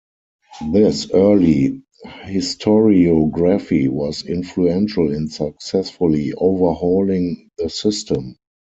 [0.73, 1.83] This early
[2.23, 8.35] historiography was influential in successfully overhauling the system.